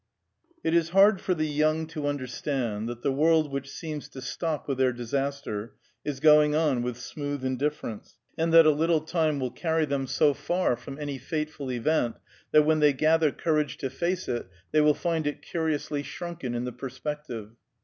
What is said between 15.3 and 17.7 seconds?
curiously shrunken in the perspective.